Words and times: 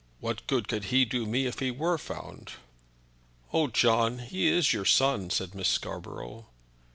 What 0.19 0.47
good 0.47 0.67
could 0.67 0.85
he 0.85 1.05
do 1.05 1.27
me 1.27 1.45
if 1.45 1.59
he 1.59 1.69
were 1.69 1.99
found?" 1.99 2.53
"Oh, 3.53 3.67
John, 3.67 4.17
he 4.17 4.47
is 4.47 4.73
your 4.73 4.83
son," 4.83 5.29
said 5.29 5.53
Miss 5.53 5.69
Scarborough. 5.69 6.47